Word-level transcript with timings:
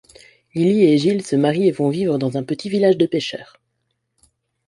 Lily 0.55 0.81
et 0.85 0.93
Eigil 0.93 1.21
se 1.23 1.35
marient 1.35 1.67
et 1.67 1.71
vont 1.71 1.89
vivre 1.91 2.17
dans 2.17 2.35
un 2.35 2.41
petit 2.41 2.69
village 2.69 2.97
de 2.97 3.05
pêcheurs. 3.05 3.61